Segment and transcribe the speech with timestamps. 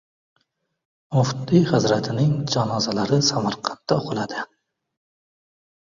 [1.17, 4.45] Muftiy hazratning janozalari Samarqandda o‘qiladi